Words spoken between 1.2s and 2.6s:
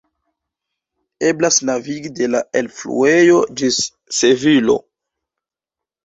Eblas navigi de la